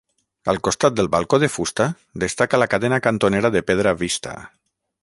[0.53, 1.87] Al costat del balcó de fusta,
[2.25, 4.37] destaca la cadena cantonera de pedra vista.